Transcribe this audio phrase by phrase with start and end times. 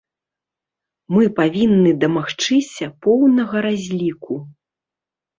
[1.15, 4.39] Мы павінны дамагчыся поўнага разліку.